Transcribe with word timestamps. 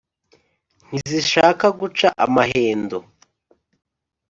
ntizishaka 0.89 1.65
guca 1.79 2.07
amahendo 2.25 2.97